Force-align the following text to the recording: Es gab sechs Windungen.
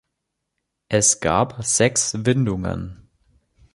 Es 0.89 1.19
gab 1.19 1.63
sechs 1.63 2.25
Windungen. 2.25 3.07